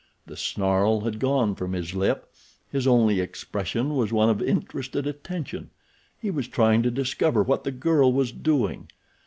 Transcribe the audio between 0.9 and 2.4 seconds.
had gone from his lip.